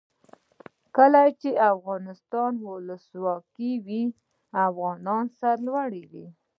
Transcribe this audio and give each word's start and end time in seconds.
کله 0.95 1.21
چې 1.41 1.49
افغانستان 1.73 2.51
کې 2.59 2.65
ولسواکي 2.71 3.71
وي 3.85 4.03
افغانان 4.67 5.25
سرلوړي 5.39 6.03
وي. 6.11 6.25